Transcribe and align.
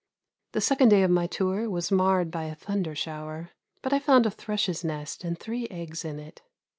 The 0.53 0.61
second 0.61 0.89
day 0.89 1.03
of 1.03 1.11
my 1.11 1.27
tour 1.27 1.69
was 1.69 1.91
marred 1.91 2.31
by 2.31 2.45
a 2.45 2.55
thunder 2.55 2.95
shower, 2.95 3.51
but 3.83 3.93
I 3.93 3.99
found 3.99 4.25
a 4.25 4.31
thrush's 4.31 4.83
nest 4.83 5.23
and 5.23 5.37
three 5.39 5.67
eggs 5.67 6.03
in 6.03 6.17
it. 6.19 6.41